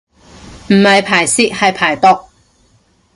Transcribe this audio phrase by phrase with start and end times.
[0.69, 2.07] 唔係排泄係排毒